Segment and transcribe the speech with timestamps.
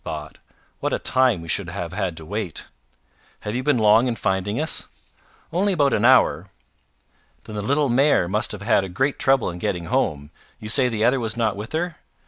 [0.03, 0.49] thought I.
[0.79, 2.65] "What a time we should have had to wait!"
[3.41, 4.87] "Have you been long in finding us?"
[5.53, 6.47] "Only about an hour."
[7.43, 10.31] "Then the little mare must have had great trouble in getting home.
[10.59, 11.97] You say the other was not with her?"